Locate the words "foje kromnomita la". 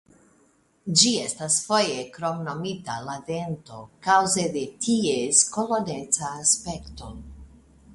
1.65-3.19